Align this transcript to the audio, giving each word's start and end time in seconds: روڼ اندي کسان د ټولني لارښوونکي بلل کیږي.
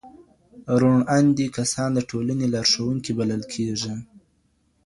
روڼ 0.79 0.97
اندي 1.15 1.47
کسان 1.57 1.89
د 1.95 1.99
ټولني 2.09 2.47
لارښوونکي 2.53 3.11
بلل 3.19 3.41
کیږي. 3.53 3.93